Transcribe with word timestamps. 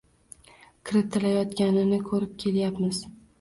kiritilayotganini 0.89 2.01
ko‘rib 2.09 2.33
kelyapmiz. 2.47 3.05